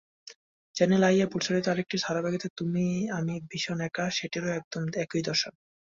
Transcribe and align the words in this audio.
Channel 0.75 1.03
আইয়ে 1.03 1.25
প্রচারিত 1.25 1.65
আরেকটি 1.67 1.95
ধারাবাহিক 2.01 2.43
তুমি 2.57 2.85
আমি 3.17 3.33
ভীষণ 3.49 3.79
একা, 3.81 4.05
সেটিরও 4.09 4.49
একই 5.03 5.21
দশা। 5.21 5.49